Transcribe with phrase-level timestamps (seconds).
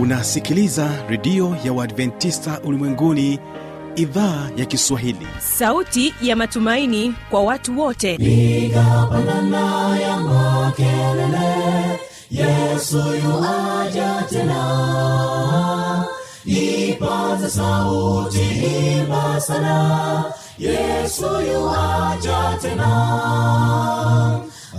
[0.00, 3.38] unasikiliza redio ya uadventista ulimwenguni
[3.96, 5.26] idhaa ya kiswahili.
[5.38, 8.16] Sauti ya matumaini kwa watu wote.
[8.16, 12.00] Nigapandana ya makelele
[12.30, 16.04] yesu yuaja tena.
[16.44, 18.40] Ipaza sauti
[18.98, 20.24] imba sana
[20.58, 22.90] yesu yuaja tena.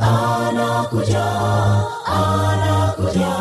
[0.01, 1.25] Anakuja
[2.05, 3.40] anakuja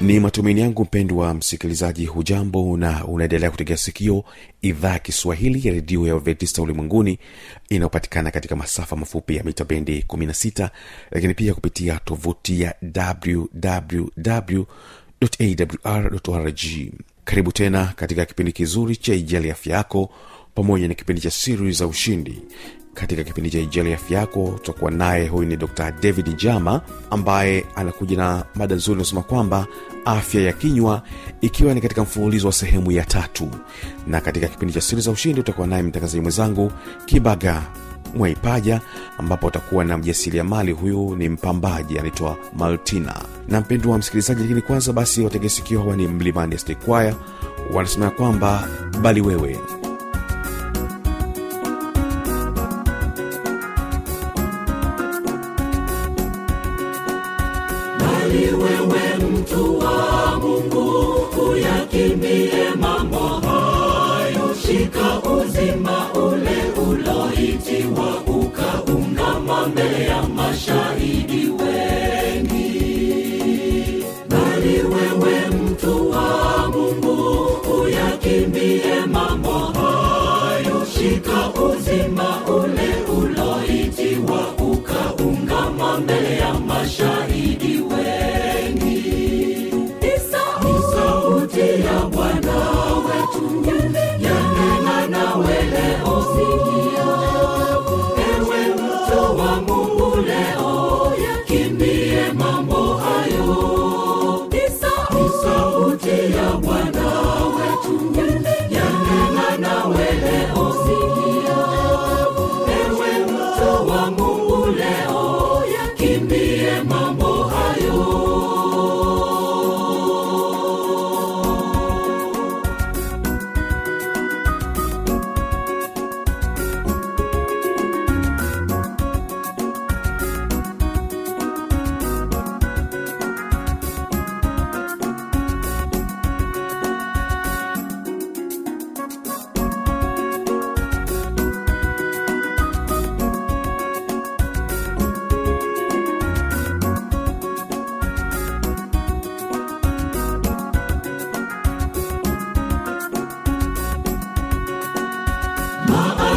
[0.00, 4.24] ni matumaini yangu mpendwa msikilizaji hujambo na unaendelea kutegea sikio
[4.62, 7.18] idhaa ya kiswahili ya redio ya uvetista ulimwenguni
[7.68, 10.68] inayopatikana katika masafa mafupi ya mita bendi 16
[11.10, 12.74] lakini pia kupitia tovuti ya
[15.66, 16.52] wwwawr
[17.24, 20.10] karibu tena katika kipindi kizuri cha ijali afya yako
[20.54, 22.42] pamoja na kipindi cha siri za ushindi
[23.00, 24.54] katika kipindi cha ijali afya yako.
[24.62, 29.66] Tutakuwa naye huyu ni dr david jama ambaye anakuja na mada nzuri inasema kwamba
[30.04, 31.02] afya ya kinywa
[31.40, 33.48] ikiwa ni katika mfululizo wa sehemu ya tatu.
[34.06, 36.72] Na katika kipindi cha siri za ushindi utakuwa naye mtangazaji mwenzangu
[37.06, 37.62] kibaga
[38.14, 38.80] mwaipaja
[39.18, 40.72] ambapo atakuwa na mjasiriamali.
[40.72, 43.14] Huyu ni mpambaji anaitwa maltina.
[43.48, 47.14] Na mpendo wa msikilizaji lakini kwanza basi wategesikio hawa ni mlimani stekwaya
[47.72, 48.68] wanasema kwamba
[49.02, 49.58] bali wewe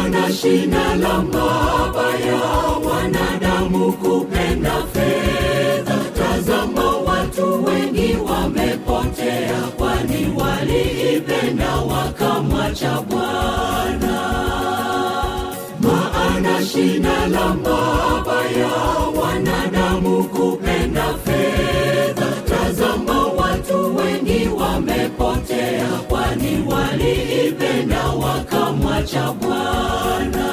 [0.04, 2.40] maana shina la mabaya
[2.86, 5.98] wanadamu kupenda fedha.
[6.18, 14.20] Tazama watu wengi wamepotea kwani waliipenda wakamwacha bwana.
[15.80, 18.72] Maana shina la mabaya
[19.22, 22.23] wanadamu kupenda fedha
[25.04, 30.48] wamepotea kwani waliipenda wakamwacha bwana.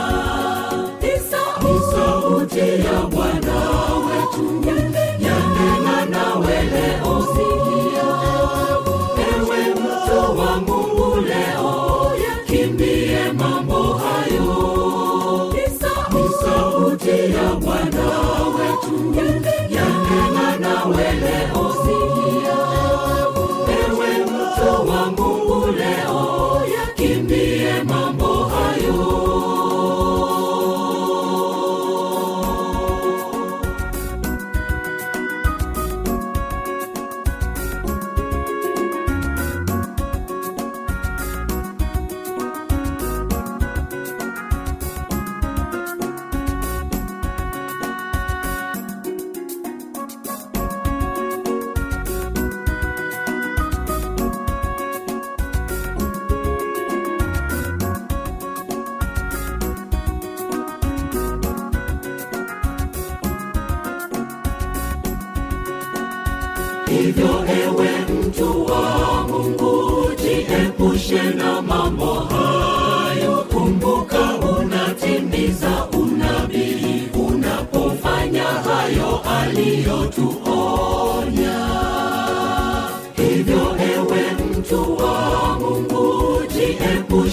[1.02, 3.56] Ni sauti ya bwana
[4.08, 4.70] wetu
[5.28, 7.28] yanena nawe leo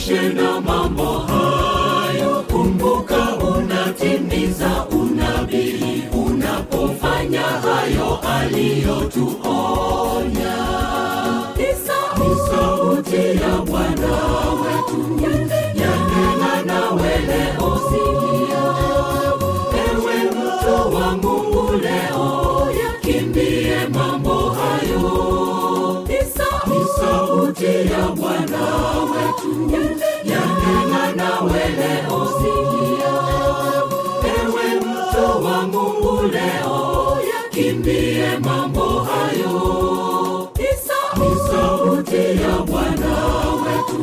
[0.09, 2.45] jiepushe mambo hayo.
[2.53, 6.03] Kumbuka unatimiza unabii.
[6.27, 9.98] Unapofanya hayo aliyotuonya
[41.19, 43.15] ni sauti ya bwana
[43.63, 43.99] wetu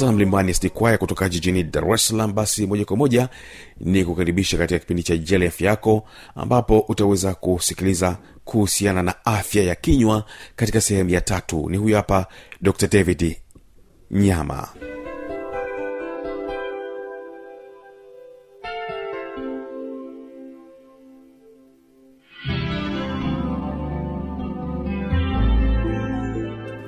[0.00, 2.32] sana mlimbani stikwaya kutoka jijini dar es salaam.
[2.32, 3.28] Basi moja kwa moja
[3.80, 6.04] ni kukaribisha katika kipindi cha jali afya yako
[6.34, 10.24] ambapo utaweza kusikiliza kuhusiana na afya ya kinywa
[10.56, 11.70] katika sehemu ya tatu.
[11.70, 12.26] Ni huyu hapa
[12.60, 13.36] dr david
[14.10, 14.68] nyama.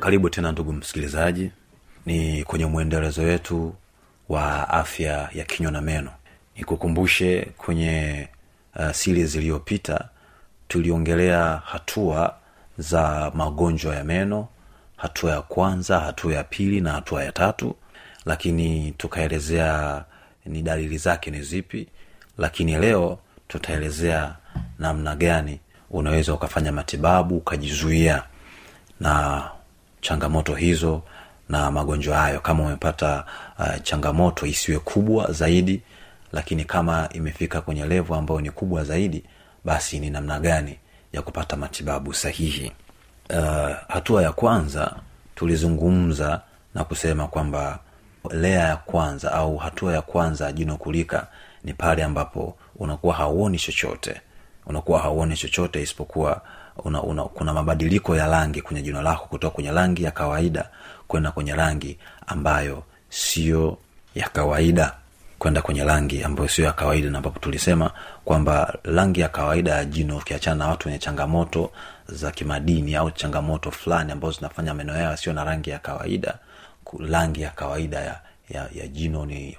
[0.00, 1.50] Karibu tena ndugu msikilizaji
[2.06, 3.74] ni kwenye mwendelezo wetu
[4.28, 6.10] wa afya ya kinywa na meno.
[6.56, 8.28] Nikukumbushe kwenye
[8.76, 10.08] uh, series iliyopita
[10.68, 12.34] tuliongelea hatua
[12.78, 14.48] za magonjwa ya meno
[14.96, 17.76] hatua ya kwanza hatua ya pili na hatua ya tatu
[18.26, 20.04] lakini tukaelezea
[20.46, 21.88] ni dalili zake ni zipi
[22.38, 23.18] lakini leo
[23.48, 24.36] tutaelezea
[24.78, 25.60] namna gani
[25.90, 28.22] unaweza ukafanya matibabu ukajizuia
[29.00, 29.42] na
[30.00, 31.02] changamoto hizo
[31.52, 32.40] na magonjwa hayo.
[32.40, 33.24] Kama umepata
[33.58, 35.82] uh, changamoto isiwe kubwa zaidi
[36.32, 39.24] lakini kama imefika kwenye levo ambayo ni kubwa zaidi
[39.64, 40.78] basi ni namna gani
[41.12, 42.72] ya kupata matibabu sahihi?
[43.30, 44.96] Uh, hatua ya kwanza
[45.34, 46.40] tulizungumza
[46.74, 47.78] na kusema kwamba
[48.30, 51.26] lea ya kwanza au hatua ya kwanza jino kulika
[51.64, 54.20] ni pale ambapo unakuwa hauoni chochote.
[54.66, 56.40] Unakuwa hauoni chochote isipokuwa
[56.84, 60.68] una, una, kuna mabadiliko ya rangi kwenye jino lako kutoka kwenye rangi ya kawaida
[61.12, 63.78] kwenda kwenye rangi ambayo sio
[64.14, 64.94] ya kawaida.
[65.38, 67.90] Kwenda kwenye rangi ambayo sio ya kawaida na ambapo tulisema
[68.24, 71.70] kwamba rangi ya kawaida ya jino ukiachana na watu wenye changamoto
[72.08, 76.38] za kimadini au changamoto fulani ambazo zinafanya meno yao sio na rangi ya kawaida
[76.98, 78.20] rangi ya kawaida ya,
[78.50, 79.56] ya, ya jino ni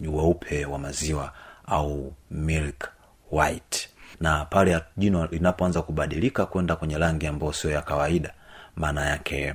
[0.00, 1.32] ni weupe wa maziwa
[1.66, 2.88] au milk
[3.30, 3.88] white.
[4.20, 8.32] Na pale jino linapoanza kubadilika kwenda kwenye rangi ambayo sio ya kawaida
[8.76, 9.54] maana yake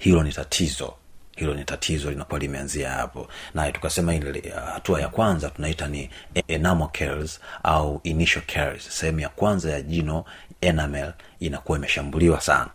[0.00, 0.94] hilo ni tatizo.
[1.36, 3.28] Hilo ni tatizo linakuwa limeanzia hapo.
[3.54, 6.10] Na tukasema ile hatua ya kwanza tunaita ni
[6.48, 10.24] enamel caries au initial caries sehemu ya kwanza ya jino
[10.60, 12.68] enamel inakuwa imeshambuliwa sana.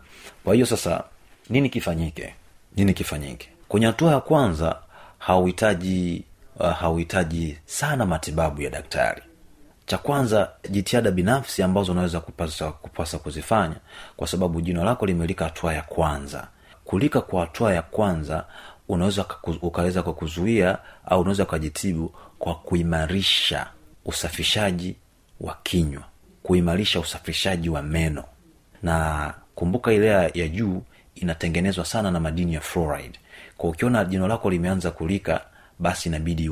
[0.44, 1.04] Kwa hiyo sasa
[1.50, 2.34] nini kifanyike?
[2.76, 3.48] Nini kifanyike?
[3.68, 4.78] Kwenye hatua ya kwanza
[5.18, 6.24] hauhitaji
[6.60, 9.22] uh, hauhitaji sana matibabu ya daktari.
[9.86, 13.76] Cha kwanza jitihada binafsi ambazo unaweza kupasa, kupasa kuzifanya
[14.16, 16.48] kwa sababu jino lako limelika hatua ya kwanza
[16.86, 18.44] kulika kwa hatua ya kwanza
[18.88, 19.26] unaweza
[19.62, 23.66] ukaweza kwa kuzuia au unaweza ukajitibu kwa kuimarisha
[24.04, 24.96] usafishaji
[25.40, 26.02] wa kinywa
[26.42, 28.24] kuimarisha usafishaji wa meno.
[28.82, 30.82] Na kumbuka ile ya, juu
[31.14, 33.18] inatengenezwa sana na madini ya fluoride.
[33.56, 35.40] Kwa ukiona jino lako limeanza kulika
[35.78, 36.50] basi inabidi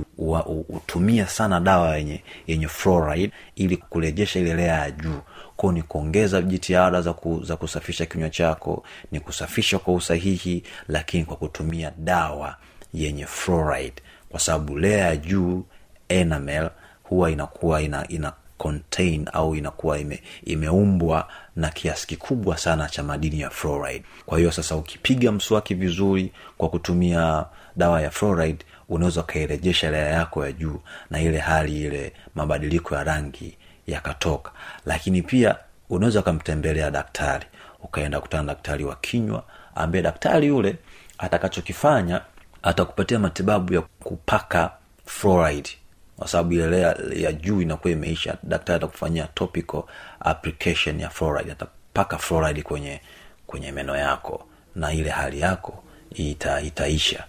[0.68, 5.20] utumie sana dawa yenye yenye fluoride ili kurejesha ile lea ya juu
[5.56, 11.24] kwao ni kuongeza jitihada za, ku, za kusafisha kinywa chako ni kusafisha kwa usahihi lakini
[11.24, 12.56] kwa kutumia dawa
[12.94, 14.02] yenye fluoride.
[14.28, 15.64] Kwa sababu lea ya juu
[16.08, 16.70] enamel
[17.02, 23.40] huwa inakuwa ina, ina contain au inakuwa ime, imeumbwa na kiasi kikubwa sana cha madini
[23.40, 24.04] ya fluoride.
[24.26, 27.44] Kwa hiyo sasa ukipiga mswaki vizuri kwa kutumia
[27.76, 30.80] dawa ya fluoride unaweza ukairejesha lea yako ya juu
[31.10, 34.50] na ile hali ile mabadiliko ya rangi yakatoka.
[34.86, 35.56] Lakini pia
[35.90, 37.46] unaweza ukamtembelea daktari
[37.82, 40.76] ukaenda kutana daktari wa kinywa ambaye daktari yule
[41.18, 42.20] atakachokifanya
[42.62, 44.70] atakupatia matibabu ya kupaka
[45.06, 45.70] fluoride.
[46.16, 46.80] Kwa sababu ile
[47.12, 49.82] ya, juu inakuwa imeisha daktari atakufanyia topical
[50.20, 51.52] application ya fluoride.
[51.52, 53.00] Atapaka fluoride kwenye
[53.46, 57.24] kwenye meno yako na ile hali yako ita, itaisha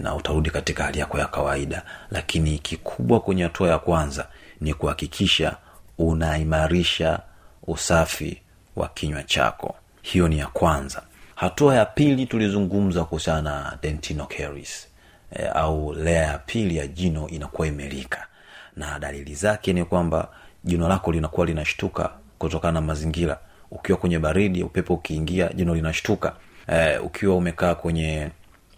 [0.00, 1.82] na utarudi katika hali yako ya kawaida.
[2.10, 4.26] Lakini kikubwa kwenye hatua ya kwanza
[4.60, 5.56] ni kuhakikisha
[6.08, 7.20] unaimarisha
[7.66, 8.42] usafi
[8.76, 9.74] wa kinywa chako.
[10.02, 11.02] Hiyo ni ya kwanza.
[11.34, 14.88] Hatua ya pili tulizungumza kuhusiana na dentino caries
[15.36, 18.26] e, au lea ya pili ya jino inakuwa imelika.
[18.76, 20.28] Na dalili zake ni kwamba
[20.64, 23.38] jino lako linakuwa linashtuka kutokana na mazingira.
[23.70, 26.32] Ukiwa kwenye baridi upepo ukiingia jino linashtuka.
[26.68, 28.30] E, ukiwa umekaa kwenye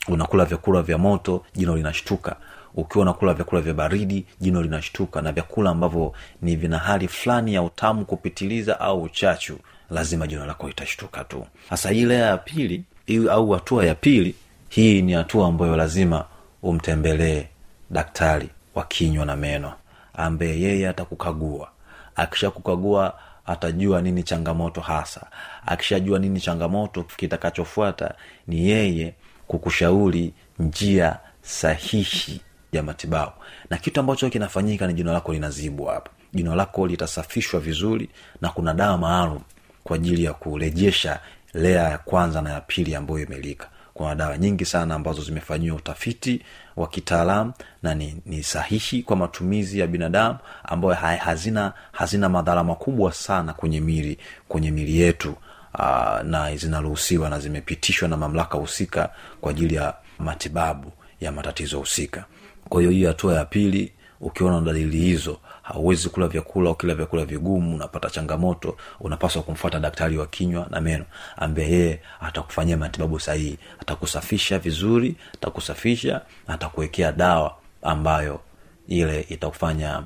[0.09, 2.37] unakula vyakula vya moto jino linashtuka.
[2.75, 5.23] Ukiwa unakula vyakula vya baridi jino linashtuka.
[5.23, 9.59] Na vyakula ambavyo ni vina hali fulani ya utamu kupitiliza au uchachu
[9.91, 11.47] lazima jino lako litashtuka tu.
[11.71, 14.35] Sasa lea ya pili hii- au hatua ya pili
[14.69, 16.25] hii ni hatua ambayo lazima
[16.63, 17.45] umtembelee
[17.91, 19.73] daktari wa kinywa na meno
[20.15, 21.69] ambaye yeye atakukagua.
[22.17, 25.27] Akishakukagua atajua nini changamoto hasa.
[25.67, 28.15] Akishajua nini changamoto kitakachofuata
[28.47, 29.15] ni yeye
[29.53, 32.41] kukushauri njia sahihi
[32.73, 33.33] ya matibabu.
[33.71, 38.09] Na kitu ambacho kinafanyika ni jino lako linazibwa hapa jino lako litasafishwa vizuri
[38.41, 39.41] na kuna dawa maalum
[39.85, 41.21] kwa ajili ya kurejesha
[41.55, 43.69] lea ya kwanza na ya pili ambayo imelika.
[43.95, 46.43] Kuna dawa nyingi sana ambazo zimefanyiwa utafiti
[46.77, 53.13] wa kitaalamu na ni, ni sahihi kwa matumizi ya binadamu ambayo hazina hazina madhara makubwa
[53.13, 54.19] sana kwenye mili
[54.49, 55.35] kwenye mili yetu
[55.79, 59.11] aa, na zinaruhusiwa na zimepitishwa na mamlaka husika
[59.41, 62.25] kwa ajili ya matibabu ya matatizo husika.
[62.69, 67.75] Kwa hiyo hiyo hatua ya pili ukiona dalili hizo hauwezi kula vyakula ukila vyakula vigumu
[67.75, 71.05] unapata changamoto unapaswa kumfuata daktari wa kinywa na meno
[71.37, 73.59] ambaye yeye atakufanyia matibabu sahihi.
[73.81, 78.41] Atakusafisha vizuri atakusafisha atakuwekea dawa ambayo
[78.89, 80.03] ile itakufanya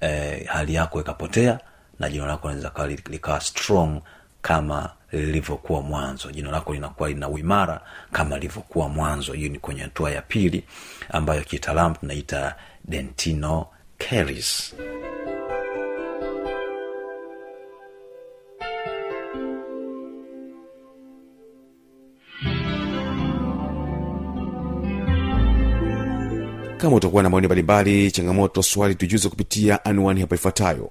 [0.00, 1.60] eh, hali yako ikapotea
[1.98, 4.00] na jino lako linaweza kawa likawa strong
[4.46, 6.30] kama lilivyokuwa mwanzo.
[6.32, 7.80] Jino lako linakuwa lina uimara
[8.12, 9.32] kama lilivyokuwa mwanzo.
[9.32, 10.64] Hiyo ni kwenye hatua ya pili
[11.08, 13.66] ambayo kitaalamu tunaita dentino
[13.98, 14.74] caries
[26.76, 30.90] kama utakuwa na maoni mbalimbali changamoto swali tujuze kupitia anwani hapa ifuatayo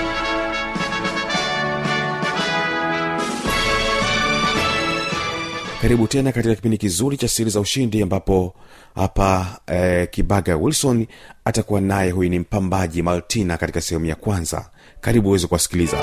[5.81, 8.53] karibu tena katika kipindi kizuri cha siri za ushindi ambapo
[8.95, 11.07] hapa eh, kibaga wilson
[11.45, 12.11] atakuwa naye.
[12.11, 14.69] Huyu ni mpambaji maltina katika sehemu ya kwanza.
[15.01, 15.97] Karibu uweze kuwasikiliza.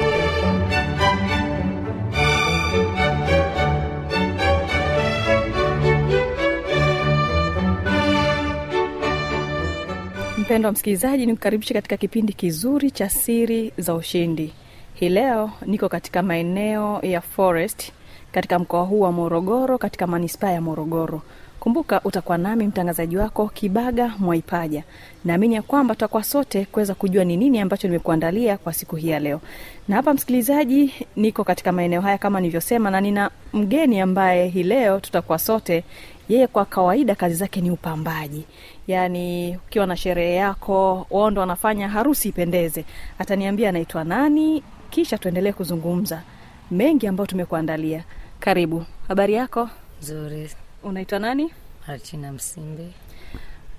[10.39, 14.53] Mpendo wa msikilizaji ni kukaribisha katika kipindi kizuri cha siri za ushindi.
[14.95, 17.93] Hii leo niko katika maeneo ya forest
[18.33, 21.23] katika mkoa huu wa morogoro katika manispaa ya morogoro.
[21.61, 24.85] Kumbuka utakuwa nami mtangazaji wako kibaga mwaipaja.
[25.25, 29.21] Naamini ya kwamba tutakuwa sote kuweza kujua ni nini ambacho nimekuandalia kwa siku hii ya
[29.21, 29.41] leo.
[29.89, 35.01] Na hapa msikilizaji niko katika maeneo haya kama nilivyosema na nina mgeni ambaye hii leo
[35.01, 35.85] tutakuwa sote.
[36.29, 38.45] Yeye kwa kawaida kazi zake ni upambaji.
[38.87, 42.85] Yaani ukiwa na sherehe yako wao ndo wanafanya harusi ipendeze.
[43.19, 46.23] Ataniambia anaitwa nani kisha tuendelee kuzungumza.
[46.71, 48.05] Mengi ambayo tumekuandalia
[48.41, 48.85] karibu.
[49.09, 49.69] Habari yako?
[50.03, 50.51] Nzuri.
[50.83, 51.51] Unaitwa nani?
[51.89, 52.89] Martina msimbe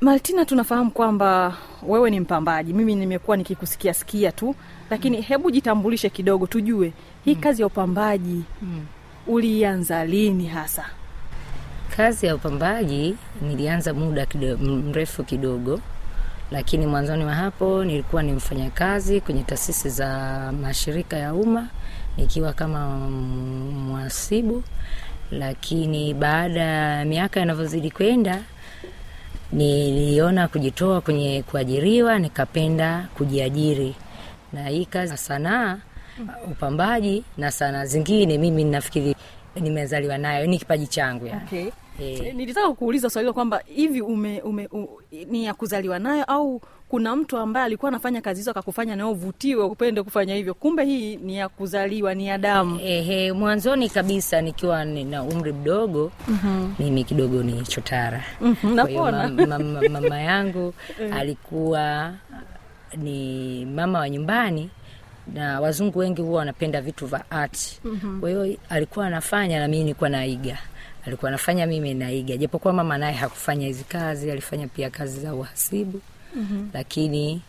[0.01, 2.73] Martina, tunafahamu kwamba wewe ni mpambaji.
[2.73, 4.55] Mimi nimekuwa nikikusikia sikia tu
[4.89, 6.93] lakini hebu jitambulishe kidogo tujue
[7.25, 8.85] hii kazi ya upambaji mm.
[9.27, 10.85] ulianza lini hasa?
[11.97, 15.79] Kazi ya upambaji nilianza muda kidogo, mrefu kidogo
[16.51, 20.09] lakini mwanzoni wa hapo nilikuwa ni mfanyakazi kwenye taasisi za
[20.61, 21.67] mashirika ya umma
[22.19, 24.63] nikiwa kama mwasibu mhasibu
[25.31, 28.41] lakini baada ya miaka inavyozidi kwenda
[29.51, 33.95] niliona kujitoa kwenye kuajiriwa nikapenda kujiajiri.
[34.53, 35.77] Na hii kazi sanaa
[36.51, 39.15] upambaji na sanaa zingine mimi nafikiri
[39.55, 41.41] nimezaliwa nayo ni kipaji changu yani.
[41.47, 41.69] Okay.
[41.99, 46.61] E, nilitaka kuuliza swali hilo kwamba hivi ume, ume, u, ni ya kuzaliwa nayo au
[46.89, 50.53] kuna mtu ambaye alikuwa anafanya kazi hizo akakufanya nawe uvutiwe upende kufanya hivyo.
[50.53, 52.79] Kumbe hii ni ya kuzaliwa ni ya damu.
[52.83, 56.75] Ehe, mwanzoni kabisa nikiwa nina umri mdogo mm-hmm.
[56.79, 58.23] mimi kidogo ni chotara.
[58.41, 59.27] Mm-hmm, hiyo napona.
[59.47, 60.73] ma, ma, ma, mama yangu
[61.19, 62.13] alikuwa
[62.97, 64.69] ni mama wa nyumbani
[65.33, 67.57] na wazungu wengi huwa wanapenda vitu vya art.
[67.83, 68.19] Mm-hmm.
[68.19, 70.57] kwa hiyo alikuwa anafanya na mimi nilikuwa naiga.
[71.07, 72.37] Alikuwa anafanya mimi naiga.
[72.37, 76.01] Japokuwa mama naye hakufanya hizi kazi alifanya pia kazi za uhasibu
[76.35, 76.69] mm-hmm.
[76.73, 77.41] lakini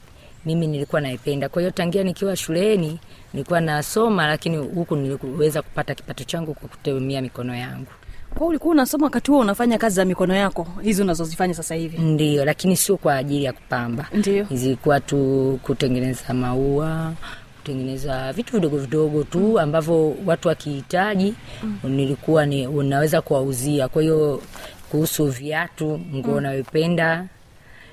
[0.46, 2.98] mimi nilikuwa naipenda kwa hiyo tangia nikiwa shuleni
[3.32, 7.86] nilikuwa nasoma lakini huku niliweza kupata kipato changu kwa kutumia mikono yangu
[8.34, 12.44] kwa ulikuwa unasoma wakati huo unafanya kazi za mikono yako hizi unazozifanya sasa hivi ndio
[12.44, 14.46] lakini sio kwa ajili ya kupamba Ndio.
[14.50, 17.12] zilikuwa tu kutengeneza maua
[17.58, 21.78] kutengeneza vitu vidogo vidogo tu ambavyo watu wakihitaji mm.
[21.84, 24.42] nilikuwa ni unaweza kuwauzia kwa hiyo
[24.90, 26.40] kuhusu viatu nguo mm.
[26.40, 27.26] nayopenda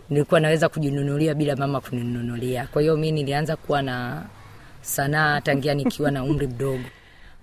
[0.09, 2.67] nilikuwa naweza kujinunulia bila mama kuninunulia.
[2.67, 4.23] Kwa hiyo mi nilianza kuwa na
[4.81, 6.83] sanaa tangia nikiwa na umri mdogo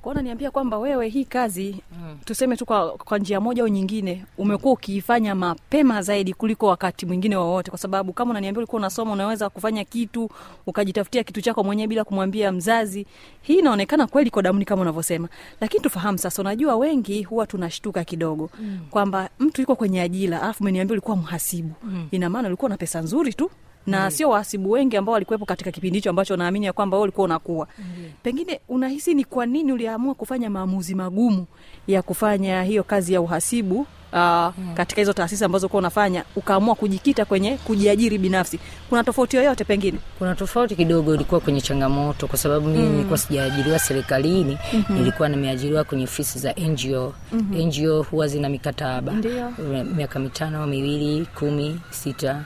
[0.04, 2.18] kwao naniambia kwamba wewe hii kazi mm.
[2.24, 7.36] tuseme tu kwa, kwa njia moja au nyingine umekuwa ukiifanya mapema zaidi kuliko wakati mwingine
[7.36, 10.30] wowote kwa sababu kama unaniambia ulikuwa unasoma unaweza kufanya kitu
[10.66, 13.06] ukajitafutia kitu chako mwenyewe bila kumwambia mzazi
[13.42, 15.28] hii inaonekana kweli kwa damuni kama unavyosema
[15.60, 18.78] lakini tufahamu sasa unajua wengi huwa tunashtuka kidogo mm.
[18.90, 22.08] kwamba mtu yuko kwenye ajira alafu umeniambia ulikuwa mhasibu mm.
[22.10, 23.50] ina maana ulikuwa na pesa nzuri tu
[23.86, 24.10] na mm.
[24.10, 27.84] sio wahasibu wengi ambao walikuwepo katika kipindi hicho ambacho naamini ya kwamba ulikuwa unakuwa mm.
[28.22, 31.46] pengine unahisi ni kwa nini uliamua kufanya maamuzi magumu
[31.86, 34.18] ya kufanya hiyo kazi ya uhasibu uh,
[34.58, 34.74] mm.
[34.74, 39.98] katika hizo taasisi ambazo kuwa unafanya ukaamua kujikita kwenye kujiajiri binafsi kuna tofauti yoyote pengine
[40.18, 42.92] kuna tofauti kidogo ilikuwa kwenye changamoto kwa sababu mimi mm.
[42.92, 44.96] nilikuwa sijaajiriwa serikalini mm-hmm.
[44.98, 47.66] nilikuwa nimeajiriwa kwenye ofisi za ngo mm-hmm.
[47.66, 49.12] ngo huwa zina mikataba
[49.96, 52.44] miaka mitano miwili kumi sita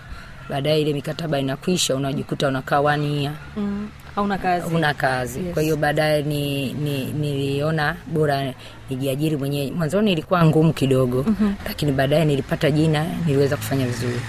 [0.48, 3.88] baadaye ile mikataba inakwisha unajikuta unakaa wania mm.
[4.14, 5.54] hauna kazi una kazi Yes.
[5.54, 8.54] kwa hiyo baadaye ni, ni, niliona bora
[8.90, 11.54] nijiajiri mwenyewe mwanzoni ilikuwa ngumu kidogo mm-hmm.
[11.66, 14.20] lakini baadaye nilipata jina niliweza kufanya vizuri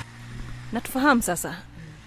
[0.74, 1.56] Natufahamu sasa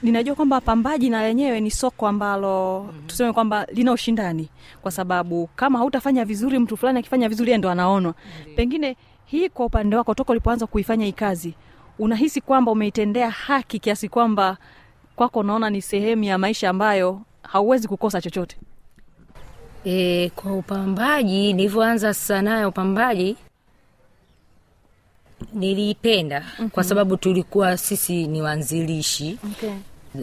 [0.03, 3.07] ninajua kwamba pambaji na lenyewe ni soko ambalo mm-hmm.
[3.07, 4.49] tuseme kwamba lina ushindani
[4.83, 8.55] kwa sababu kama hautafanya vizuri mtu fulani akifanya vizuri ndo anaonwa mm-hmm.
[8.57, 11.55] pengine hii kwa upande wako toka ulipoanza kuifanya hii kazi
[11.99, 14.57] unahisi kwamba umeitendea haki kiasi kwamba
[15.17, 18.57] kwako unaona ni sehemu ya maisha ambayo hauwezi kukosa chochote
[19.85, 23.37] E, kwa upambaji nilivyoanza sanaa ya upambaji
[25.53, 26.71] niliipenda mm-hmm.
[26.71, 29.71] kwa sababu tulikuwa sisi ni wanzilishi okay.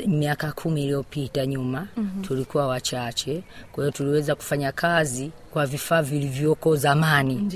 [0.08, 2.24] miaka kumi iliyopita nyuma mm-hmm.
[2.24, 7.50] tulikuwa wachache kwa hiyo tuliweza kufanya kazi kwa vifaa vilivyoko zamani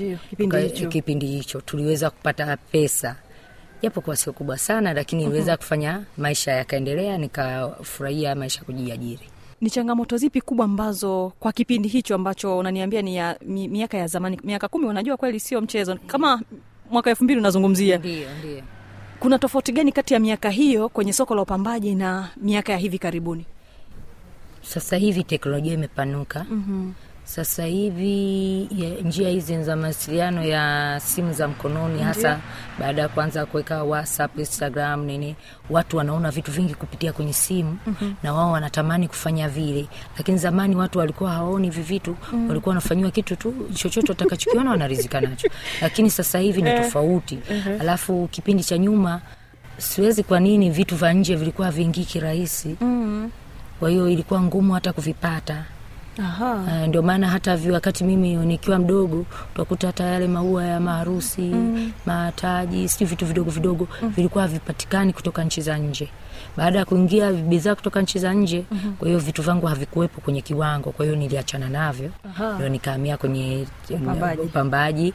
[0.62, 0.88] hicho.
[0.88, 3.16] kipindi hicho tuliweza kupata pesa
[3.82, 5.56] japo kwa sio kubwa sana lakini niliweza mm-hmm.
[5.58, 9.28] kufanya maisha yakaendelea nikafurahia maisha ya kujiajiri.
[9.60, 14.06] Ni changamoto zipi kubwa ambazo kwa kipindi hicho ambacho unaniambia ni ya mi, miaka ya
[14.06, 16.42] zamani miaka kumi unajua kweli sio mchezo kama
[16.90, 17.98] mwaka elfu mbili unazungumzia.
[17.98, 18.62] Ndio ndio.
[19.20, 22.98] Kuna tofauti gani kati ya miaka hiyo kwenye soko la upambaji na miaka ya hivi
[22.98, 23.44] karibuni?
[24.62, 26.46] Sasa hivi teknolojia imepanuka.
[26.50, 26.94] Mm-hmm.
[27.24, 28.68] Sasa hivi
[29.04, 32.40] njia hizi za mawasiliano ya simu za mkononi hasa
[32.78, 35.36] baada ya kuanza kuweka whatsapp instagram nini
[35.70, 38.14] watu wanaona vitu vingi kupitia kwenye simu mm-hmm.
[38.22, 42.48] na wao wanatamani kufanya vile lakini zamani watu walikuwa hawaoni hivi vitu mm-hmm.
[42.48, 45.48] walikuwa wanafanyiwa kitu tu chochote watakachokiona wanarizika nacho
[45.82, 47.80] lakini sasa hivi ni tofauti mm-hmm.
[47.80, 49.20] alafu kipindi cha nyuma
[49.78, 53.30] siwezi kwa nini vitu vya nje vilikuwa vingi kirahisi mm.
[53.80, 55.64] kwa hiyo ilikuwa ngumu hata kuvipata.
[56.18, 61.92] Uh, ndio maana hata wakati mimi nikiwa mdogo utakuta hata yale maua ya maharusi mm.
[62.06, 64.08] mataji sijui vitu vidogo vidogo mm.
[64.08, 66.08] vilikuwa havipatikani kutoka nchi za nje
[66.56, 68.92] baada ya kuingia bidhaa kutoka nchi za nje mm-hmm.
[68.96, 72.10] kwa hiyo vitu vangu havikuwepo kwenye kiwango kwa hiyo niliachana navyo
[72.56, 74.40] ndio nikahamia kwenye Upambaji.
[74.42, 75.14] upambaji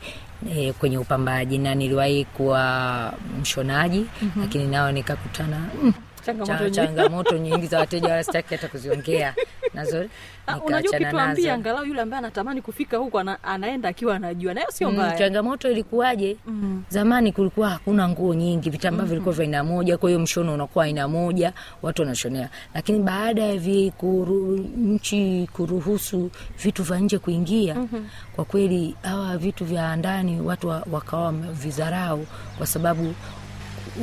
[0.55, 4.41] E, kwenye upambaji na niliwahi kuwa mshonaji mm-hmm.
[4.43, 5.93] lakini nao nikakutana mm,
[6.25, 9.33] Changamoto changamoto nyingi za wateja wala sitaki hata kuziongea.
[9.73, 10.05] Nazo
[10.47, 14.91] Ah, unajua ukituambia angalau yule ambaye anatamani kufika huko ana, anaenda akiwa anajua nayo sio
[14.91, 16.37] Mm, changamoto ilikuwaje?
[16.47, 16.83] Mm.
[16.89, 19.09] zamani kulikuwa hakuna nguo nyingi vitambaa mm-hmm.
[19.09, 22.49] vilikuwa vya aina moja kwa hiyo mshono unakuwa aina moja watu wanashonea.
[22.73, 26.31] Lakini baada ya vi kuru, nchi kuruhusu
[26.63, 28.07] vitu vya nje kuingia mm-hmm.
[28.35, 32.25] kwa kweli hawa vitu vya ndani watu wakawa vizarau
[32.57, 33.13] kwa sababu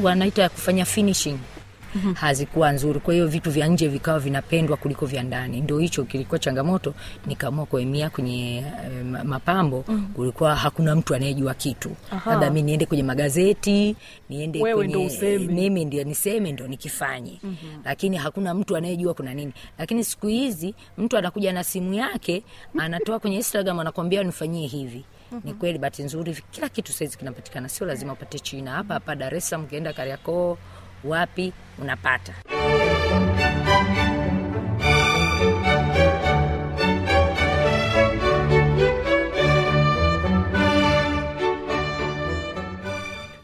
[0.02, 1.38] wanaita kufanya finishing
[1.94, 2.14] mm-hmm.
[2.14, 3.00] hazikuwa nzuri.
[3.00, 5.60] Kwa hiyo vitu vya nje vikawa vinapendwa kuliko vya ndani.
[5.60, 6.94] Ndio hicho kilikuwa changamoto
[7.26, 8.64] nikaamua kuemia kwenye
[9.14, 9.84] uh, mapambo.
[9.88, 10.08] Mm.
[10.14, 11.90] kulikuwa hakuna mtu anayejua kitu.
[12.26, 13.96] Labda mi niende kwenye magazeti
[14.28, 17.38] niende Wewe kwenye, mimi ndio niseme ndo nikifanye.
[17.42, 17.80] Mm-hmm.
[17.84, 19.52] lakini hakuna mtu anayejua kuna nini.
[19.78, 22.42] Lakini siku hizi mtu anakuja na simu yake
[22.78, 25.04] anatoa kwenye instagram anakwambia nifanyie hivi.
[25.44, 27.68] Ni kweli bahati nzuri kila kitu saizi kinapatikana.
[27.68, 28.70] Sio lazima upate china.
[28.70, 30.56] Hapa hapa dar es salaam ukienda kariakoo
[31.08, 32.32] wapi unapata.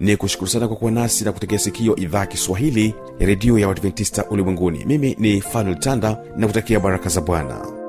[0.01, 4.25] Ni kushukuru sana kwa kuwa nasi na kutegea sikio idhaa kiswahili ya redio ya wadventista
[4.31, 4.85] ulimwenguni.
[4.85, 7.82] Mimi ni fanuel tanda na kutakia baraka za bwana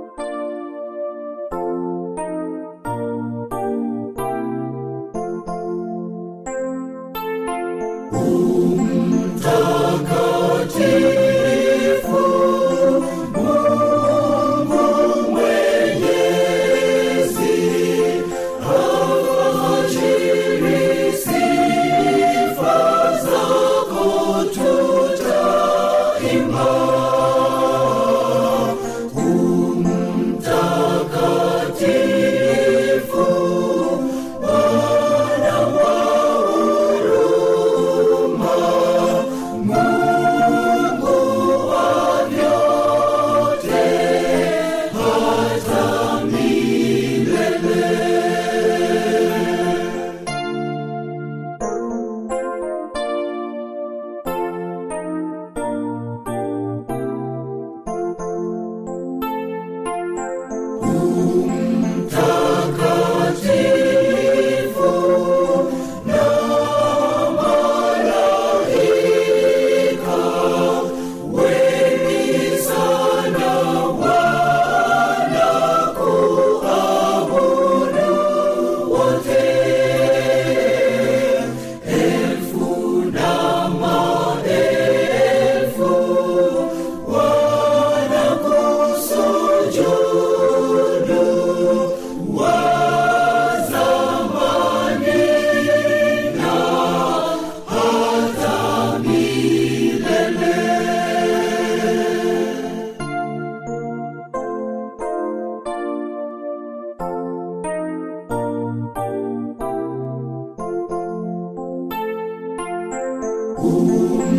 [113.65, 114.32] Ooh.